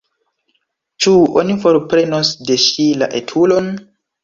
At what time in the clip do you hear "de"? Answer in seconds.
2.49-2.59